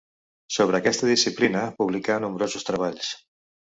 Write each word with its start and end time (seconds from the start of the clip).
Sobre 0.55 0.79
aquesta 0.79 1.11
disciplina 1.11 1.63
publicà 1.83 2.19
nombrosos 2.27 2.71
treballs. 2.73 3.17